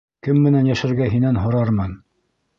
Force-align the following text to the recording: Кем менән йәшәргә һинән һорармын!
Кем 0.27 0.39
менән 0.45 0.69
йәшәргә 0.71 1.11
һинән 1.17 1.39
һорармын! 1.45 1.95